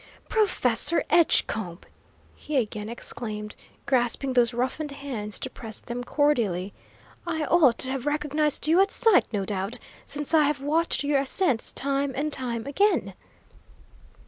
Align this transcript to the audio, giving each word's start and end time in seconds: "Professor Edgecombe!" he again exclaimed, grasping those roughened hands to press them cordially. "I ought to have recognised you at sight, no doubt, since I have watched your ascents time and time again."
"Professor 0.29 1.03
Edgecombe!" 1.11 1.77
he 2.33 2.57
again 2.57 2.89
exclaimed, 2.89 3.55
grasping 3.85 4.33
those 4.33 4.51
roughened 4.51 4.89
hands 4.89 5.37
to 5.37 5.47
press 5.47 5.79
them 5.79 6.03
cordially. 6.03 6.73
"I 7.27 7.43
ought 7.45 7.77
to 7.77 7.91
have 7.91 8.07
recognised 8.07 8.67
you 8.67 8.81
at 8.81 8.89
sight, 8.89 9.27
no 9.31 9.45
doubt, 9.45 9.77
since 10.07 10.33
I 10.33 10.45
have 10.45 10.63
watched 10.63 11.03
your 11.03 11.19
ascents 11.19 11.71
time 11.71 12.13
and 12.15 12.33
time 12.33 12.65
again." 12.65 13.13